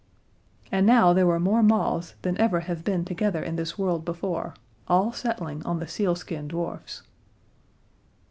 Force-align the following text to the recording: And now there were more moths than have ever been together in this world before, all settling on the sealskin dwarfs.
And 0.71 0.87
now 0.87 1.13
there 1.13 1.27
were 1.27 1.39
more 1.39 1.61
moths 1.61 2.15
than 2.23 2.35
have 2.37 2.55
ever 2.55 2.75
been 2.75 3.05
together 3.05 3.43
in 3.43 3.55
this 3.55 3.77
world 3.77 4.03
before, 4.03 4.55
all 4.87 5.13
settling 5.13 5.63
on 5.63 5.77
the 5.77 5.87
sealskin 5.87 6.47
dwarfs. 6.47 7.03